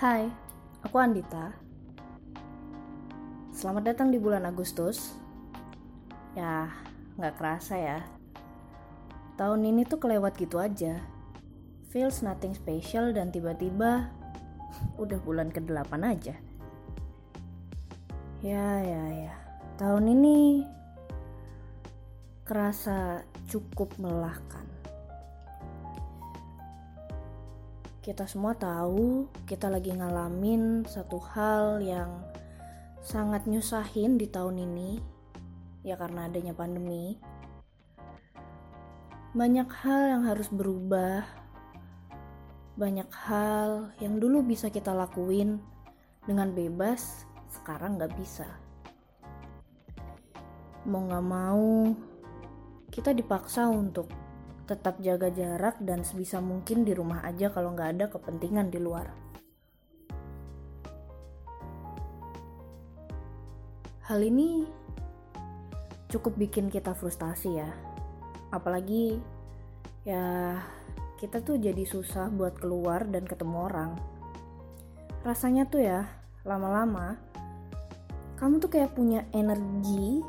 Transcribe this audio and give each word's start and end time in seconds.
Hai, 0.00 0.32
aku 0.80 0.96
Andita. 0.96 1.52
Selamat 3.52 3.92
datang 3.92 4.08
di 4.08 4.16
bulan 4.16 4.48
Agustus. 4.48 5.12
Ya, 6.32 6.72
nggak 7.20 7.36
kerasa 7.36 7.76
ya. 7.76 8.00
Tahun 9.36 9.60
ini 9.60 9.84
tuh 9.84 10.00
kelewat 10.00 10.40
gitu 10.40 10.56
aja. 10.56 11.04
Feels 11.92 12.24
nothing 12.24 12.56
special 12.56 13.12
dan 13.12 13.28
tiba-tiba 13.28 14.08
udah 15.04 15.20
bulan 15.20 15.52
ke-8 15.52 15.92
aja. 16.00 16.32
Ya, 18.40 18.68
ya, 18.80 19.04
ya. 19.28 19.36
Tahun 19.76 20.04
ini 20.08 20.64
kerasa 22.48 23.20
cukup 23.52 23.92
melelahkan. 24.00 24.79
Kita 28.00 28.24
semua 28.24 28.56
tahu 28.56 29.28
kita 29.44 29.68
lagi 29.68 29.92
ngalamin 29.92 30.88
satu 30.88 31.20
hal 31.20 31.84
yang 31.84 32.24
sangat 33.04 33.44
nyusahin 33.44 34.16
di 34.16 34.24
tahun 34.24 34.64
ini, 34.64 34.96
ya 35.84 36.00
karena 36.00 36.24
adanya 36.24 36.56
pandemi. 36.56 37.20
Banyak 39.36 39.68
hal 39.84 40.16
yang 40.16 40.22
harus 40.24 40.48
berubah, 40.48 41.28
banyak 42.80 43.04
hal 43.12 43.92
yang 44.00 44.16
dulu 44.16 44.48
bisa 44.48 44.72
kita 44.72 44.96
lakuin 44.96 45.60
dengan 46.24 46.56
bebas, 46.56 47.28
sekarang 47.52 48.00
nggak 48.00 48.16
bisa. 48.16 48.48
Mau 50.88 51.04
nggak 51.04 51.26
mau, 51.28 51.92
kita 52.88 53.12
dipaksa 53.12 53.68
untuk 53.68 54.08
tetap 54.70 55.02
jaga 55.02 55.34
jarak 55.34 55.82
dan 55.82 56.06
sebisa 56.06 56.38
mungkin 56.38 56.86
di 56.86 56.94
rumah 56.94 57.26
aja 57.26 57.50
kalau 57.50 57.74
nggak 57.74 57.98
ada 57.98 58.06
kepentingan 58.06 58.70
di 58.70 58.78
luar. 58.78 59.10
Hal 64.06 64.22
ini 64.22 64.62
cukup 66.06 66.38
bikin 66.38 66.70
kita 66.70 66.94
frustasi 66.94 67.58
ya. 67.58 67.70
Apalagi 68.54 69.18
ya 70.06 70.54
kita 71.18 71.42
tuh 71.42 71.58
jadi 71.58 71.82
susah 71.82 72.30
buat 72.30 72.54
keluar 72.54 73.10
dan 73.10 73.26
ketemu 73.26 73.66
orang. 73.66 73.98
Rasanya 75.26 75.66
tuh 75.66 75.82
ya, 75.82 76.06
lama-lama 76.46 77.18
kamu 78.40 78.56
tuh 78.56 78.72
kayak 78.72 78.96
punya 78.96 79.28
energi 79.36 80.24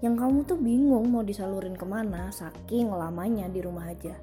yang 0.00 0.16
kamu 0.16 0.48
tuh 0.48 0.56
bingung 0.56 1.12
mau 1.12 1.20
disalurin 1.20 1.76
ke 1.76 1.84
mana 1.84 2.32
saking 2.32 2.88
lamanya 2.88 3.52
di 3.52 3.60
rumah 3.60 3.92
aja. 3.92 4.16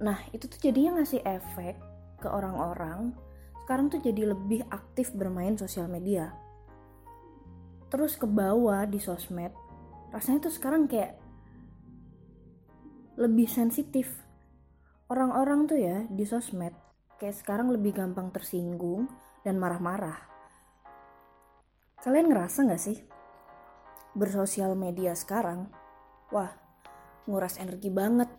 Nah 0.00 0.18
itu 0.32 0.48
tuh 0.48 0.56
jadinya 0.56 1.00
ngasih 1.00 1.20
efek 1.20 1.76
ke 2.18 2.28
orang-orang 2.28 3.12
sekarang 3.68 3.92
tuh 3.92 4.00
jadi 4.00 4.32
lebih 4.32 4.64
aktif 4.72 5.12
bermain 5.12 5.52
sosial 5.60 5.92
media. 5.92 6.32
Terus 7.92 8.16
ke 8.16 8.24
bawah 8.24 8.88
di 8.88 8.96
sosmed, 8.96 9.52
rasanya 10.08 10.48
tuh 10.48 10.54
sekarang 10.56 10.88
kayak 10.88 11.20
lebih 13.20 13.44
sensitif. 13.44 14.08
Orang-orang 15.12 15.68
tuh 15.68 15.76
ya 15.76 16.08
di 16.08 16.24
sosmed 16.24 16.72
kayak 17.20 17.36
sekarang 17.36 17.68
lebih 17.68 17.92
gampang 17.92 18.32
tersinggung 18.32 19.04
dan 19.44 19.60
marah-marah 19.60 20.27
Kalian 21.98 22.30
ngerasa 22.30 22.62
gak 22.62 22.78
sih? 22.78 22.94
Bersosial 24.14 24.78
media 24.78 25.18
sekarang, 25.18 25.66
wah, 26.30 26.54
nguras 27.26 27.58
energi 27.58 27.90
banget. 27.90 28.30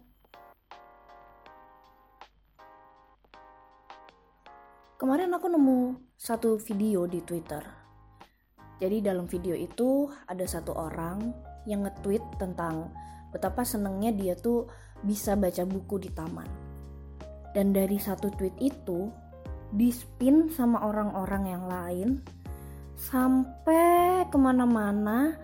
Kemarin 4.95 5.35
aku 5.35 5.51
nemu 5.51 5.79
satu 6.15 6.55
video 6.55 7.03
di 7.03 7.19
Twitter. 7.19 7.59
Jadi 8.79 9.03
dalam 9.03 9.27
video 9.27 9.59
itu 9.59 10.07
ada 10.07 10.47
satu 10.47 10.79
orang 10.79 11.19
yang 11.67 11.83
nge-tweet 11.83 12.39
tentang 12.39 12.95
betapa 13.35 13.67
senengnya 13.67 14.15
dia 14.15 14.39
tuh 14.39 14.71
bisa 15.03 15.35
baca 15.35 15.67
buku 15.67 15.99
di 15.99 16.09
taman. 16.15 16.47
Dan 17.51 17.75
dari 17.75 17.99
satu 17.99 18.31
tweet 18.31 18.55
itu, 18.63 19.11
di-spin 19.75 20.47
sama 20.47 20.79
orang-orang 20.79 21.43
yang 21.43 21.67
lain 21.67 22.38
sampai 22.99 24.27
ke 24.27 24.35
mana-mana 24.35 25.39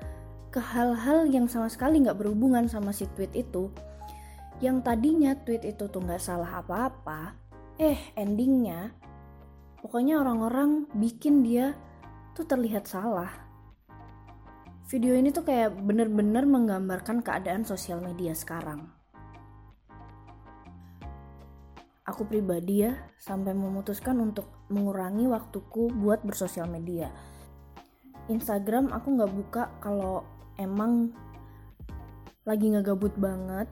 ke 0.52 0.60
hal-hal 0.60 1.24
yang 1.32 1.48
sama 1.48 1.72
sekali 1.72 2.04
nggak 2.04 2.20
berhubungan 2.20 2.68
sama 2.68 2.92
si 2.92 3.08
tweet 3.16 3.32
itu. 3.32 3.72
Yang 4.60 4.84
tadinya 4.84 5.32
tweet 5.40 5.64
itu 5.64 5.88
tuh 5.88 6.04
nggak 6.04 6.20
salah 6.20 6.60
apa-apa 6.60 7.36
eh 7.76 8.00
endingnya 8.16 8.96
pokoknya 9.84 10.16
orang-orang 10.24 10.88
bikin 10.96 11.44
dia 11.44 11.76
tuh 12.36 12.44
terlihat 12.44 12.92
salah. 12.92 13.32
Video 14.92 15.16
ini 15.16 15.32
tuh 15.32 15.48
kayak 15.48 15.80
bener-bener 15.80 16.44
menggambarkan 16.44 17.24
keadaan 17.24 17.64
sosial 17.64 18.04
media 18.04 18.36
sekarang. 18.36 18.92
Aku 22.06 22.28
pribadi 22.30 22.86
ya 22.86 22.94
sampai 23.18 23.58
memutuskan 23.58 24.22
untuk 24.22 24.46
mengurangi 24.70 25.26
waktuku 25.26 25.90
buat 25.90 26.22
bersosial 26.22 26.70
media 26.70 27.10
Instagram 28.26 28.90
aku 28.90 29.08
nggak 29.20 29.34
buka 29.34 29.64
kalau 29.82 30.26
emang 30.58 31.14
lagi 32.46 32.70
ngegabut 32.74 33.14
banget 33.18 33.70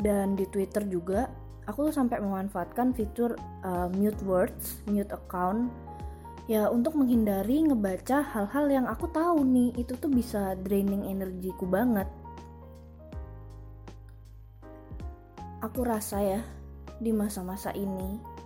dan 0.00 0.36
di 0.36 0.44
Twitter 0.48 0.84
juga 0.88 1.28
aku 1.66 1.90
tuh 1.90 1.94
sampai 1.94 2.22
memanfaatkan 2.22 2.94
fitur 2.94 3.34
uh, 3.66 3.90
mute 3.90 4.20
words, 4.22 4.80
mute 4.86 5.10
account 5.10 5.68
ya 6.46 6.70
untuk 6.70 6.94
menghindari 6.94 7.66
ngebaca 7.66 8.22
hal-hal 8.22 8.70
yang 8.70 8.86
aku 8.86 9.10
tahu 9.10 9.42
nih 9.42 9.74
itu 9.74 9.98
tuh 9.98 10.08
bisa 10.08 10.54
draining 10.62 11.04
energiku 11.10 11.66
banget. 11.66 12.06
Aku 15.60 15.82
rasa 15.82 16.22
ya 16.22 16.40
di 17.02 17.10
masa-masa 17.10 17.74
ini 17.74 18.36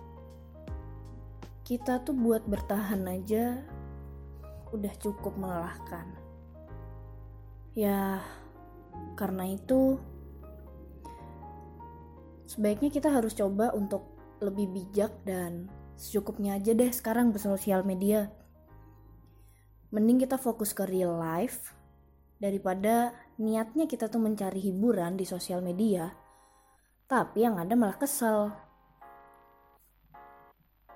kita 1.61 2.01
tuh 2.03 2.17
buat 2.17 2.43
bertahan 2.49 3.05
aja 3.07 3.61
udah 4.71 4.93
cukup 4.99 5.35
melelahkan. 5.35 6.07
Ya, 7.71 8.19
karena 9.15 9.47
itu 9.47 9.95
sebaiknya 12.47 12.91
kita 12.91 13.07
harus 13.07 13.31
coba 13.31 13.71
untuk 13.71 14.11
lebih 14.43 14.67
bijak 14.73 15.15
dan 15.23 15.71
secukupnya 15.95 16.57
aja 16.59 16.75
deh 16.75 16.91
sekarang 16.91 17.31
bersosial 17.31 17.85
media. 17.87 18.33
Mending 19.91 20.23
kita 20.23 20.35
fokus 20.39 20.75
ke 20.75 20.87
real 20.87 21.15
life 21.19 21.75
daripada 22.41 23.13
niatnya 23.37 23.85
kita 23.85 24.09
tuh 24.09 24.19
mencari 24.19 24.59
hiburan 24.59 25.15
di 25.15 25.23
sosial 25.27 25.61
media, 25.61 26.09
tapi 27.05 27.45
yang 27.45 27.61
ada 27.61 27.75
malah 27.77 27.99
kesel. 27.99 28.49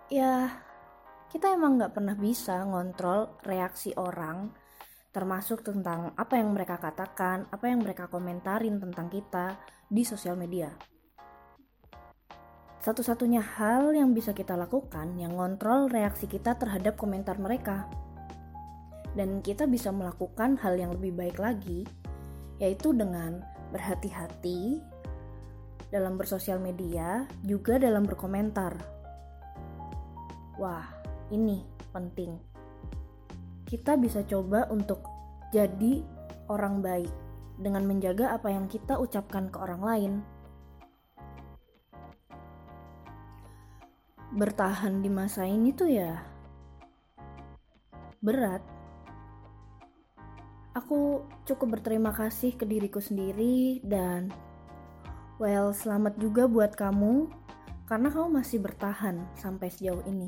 Ya, 0.10 0.65
kita 1.36 1.52
emang 1.52 1.76
nggak 1.76 1.92
pernah 1.92 2.16
bisa 2.16 2.64
ngontrol 2.64 3.44
reaksi 3.44 3.92
orang 4.00 4.56
termasuk 5.12 5.68
tentang 5.68 6.16
apa 6.16 6.40
yang 6.40 6.56
mereka 6.56 6.80
katakan, 6.80 7.44
apa 7.52 7.68
yang 7.68 7.84
mereka 7.84 8.08
komentarin 8.08 8.80
tentang 8.80 9.12
kita 9.12 9.60
di 9.92 10.08
sosial 10.08 10.40
media. 10.40 10.72
Satu-satunya 12.80 13.44
hal 13.44 13.92
yang 13.92 14.16
bisa 14.16 14.32
kita 14.32 14.56
lakukan 14.56 15.20
yang 15.20 15.36
ngontrol 15.36 15.92
reaksi 15.92 16.24
kita 16.24 16.56
terhadap 16.56 16.96
komentar 16.96 17.36
mereka. 17.36 17.92
Dan 19.12 19.44
kita 19.44 19.68
bisa 19.68 19.92
melakukan 19.92 20.56
hal 20.64 20.80
yang 20.80 20.96
lebih 20.96 21.20
baik 21.20 21.36
lagi, 21.36 21.84
yaitu 22.64 22.96
dengan 22.96 23.44
berhati-hati 23.76 24.80
dalam 25.92 26.16
bersosial 26.16 26.64
media, 26.64 27.28
juga 27.44 27.76
dalam 27.76 28.08
berkomentar. 28.08 28.76
Wah, 30.56 30.95
ini 31.32 31.66
penting. 31.96 32.38
Kita 33.66 33.98
bisa 33.98 34.22
coba 34.28 34.70
untuk 34.70 35.02
jadi 35.50 36.04
orang 36.52 36.84
baik 36.84 37.10
dengan 37.56 37.88
menjaga 37.88 38.36
apa 38.36 38.52
yang 38.52 38.68
kita 38.68 39.00
ucapkan 39.00 39.48
ke 39.48 39.58
orang 39.58 39.82
lain. 39.82 40.14
Bertahan 44.36 45.00
di 45.00 45.08
masa 45.08 45.48
ini 45.48 45.72
tuh 45.72 45.88
ya 45.88 46.20
berat. 48.20 48.60
Aku 50.76 51.24
cukup 51.48 51.80
berterima 51.80 52.12
kasih 52.12 52.60
ke 52.60 52.68
diriku 52.68 53.00
sendiri 53.00 53.80
dan 53.80 54.28
well, 55.40 55.72
selamat 55.72 56.20
juga 56.20 56.52
buat 56.52 56.76
kamu 56.76 57.32
karena 57.88 58.12
kamu 58.12 58.44
masih 58.44 58.60
bertahan 58.60 59.24
sampai 59.40 59.72
sejauh 59.72 60.04
ini. 60.04 60.28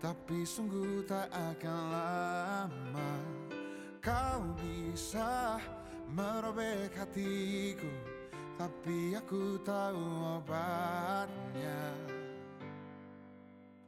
Tapi 0.00 0.48
sungguh 0.48 1.04
tak 1.04 1.28
akan 1.28 1.80
lama 1.92 3.12
Kau 4.00 4.48
bisa 4.56 5.60
merobek 6.08 6.96
hatiku. 6.96 7.92
Tapi 8.56 9.12
aku 9.12 9.60
tahu 9.60 10.00
obatnya. 10.40 11.84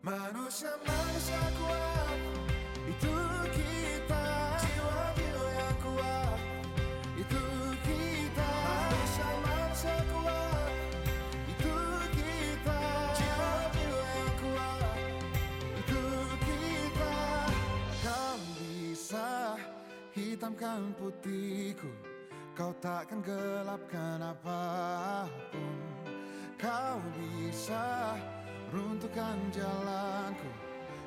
Manusia 0.03 0.75
manusia 0.82 1.43
kuat 1.62 2.19
Itu 2.91 3.15
kita 3.55 4.26
Jiwa-jiwa 4.58 5.47
yang 5.55 5.76
kuat 5.79 6.31
hitamkan 20.73 20.97
putihku. 20.97 21.93
Kau 22.57 22.73
takkan 22.81 23.21
gelapkan 23.21 24.21
apa 24.21 25.29
pun. 25.53 25.77
Kau 26.57 26.97
bisa 27.17 28.17
runtuhkan 28.73 29.37
jalanku. 29.53 30.49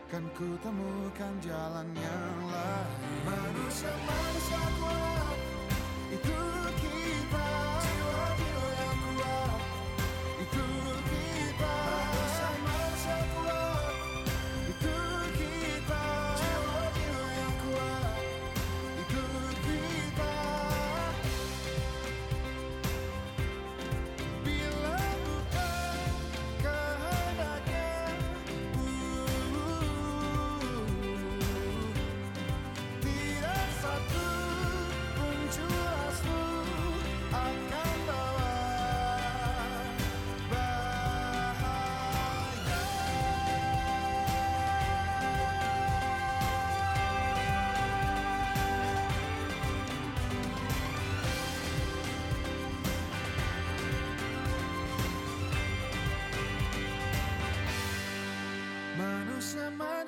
Kan 0.09 0.25
ku 0.37 0.53
temukan 0.61 1.33
jalan 1.41 1.87
yang 1.97 2.37
lain. 2.45 3.01
Manusia 3.25 3.93
manusia 4.05 4.61
kuat. 4.77 5.37
Itu 6.13 6.39
kita 6.77 7.74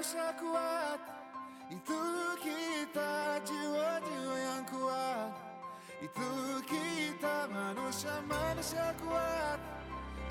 Manusia-manusia 0.08 0.40
kuat. 0.40 1.00
Itu 1.68 2.00
kita 2.40 3.44
jiwa-jiwa 3.44 4.38
yang 4.40 4.64
kuat. 4.72 5.32
Itu 6.00 6.32
kita 6.64 7.52
manusia-manusia 7.52 8.88
kuat. 9.04 9.60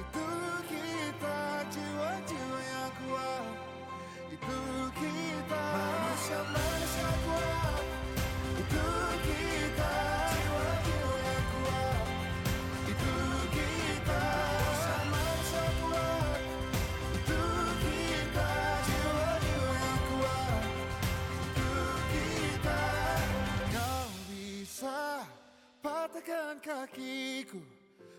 Itu 0.01 0.25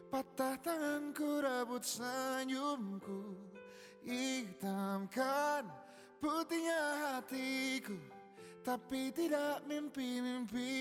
Patah 0.07 0.55
tanganku 0.63 1.43
rebut 1.43 1.83
senyumku. 1.83 3.35
Hitamkan 4.07 5.67
putihnya 6.23 7.19
hatiku 7.19 7.99
Tapi 8.63 9.11
tidak 9.11 9.67
mimpi-mimpi 9.67 10.71